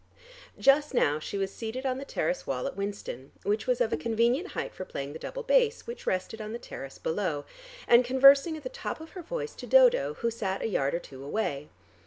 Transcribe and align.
Just 0.57 0.95
now 0.95 1.19
she 1.19 1.37
was 1.37 1.53
seated 1.53 1.85
on 1.85 1.99
the 1.99 2.05
terrace 2.05 2.47
wall 2.47 2.65
at 2.65 2.75
Winston, 2.75 3.31
which 3.43 3.67
was 3.67 3.79
of 3.79 3.93
a 3.93 3.97
convenient 3.97 4.53
height 4.53 4.73
for 4.73 4.83
playing 4.83 5.13
the 5.13 5.19
double 5.19 5.43
bass, 5.43 5.85
which 5.85 6.07
rested 6.07 6.41
on 6.41 6.53
the 6.53 6.57
terrace 6.57 6.97
below, 6.97 7.45
and 7.87 8.03
conversing 8.03 8.57
at 8.57 8.63
the 8.63 8.67
top 8.69 8.99
of 8.99 9.11
her 9.11 9.21
voice 9.21 9.53
to 9.53 9.67
Dodo 9.67 10.15
who 10.15 10.31
sat 10.31 10.63
a 10.63 10.67
yard 10.67 10.95
or 10.95 10.99
two 10.99 11.23
away. 11.23 11.69